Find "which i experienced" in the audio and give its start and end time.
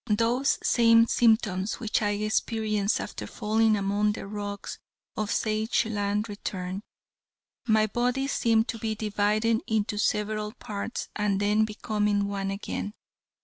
1.79-2.99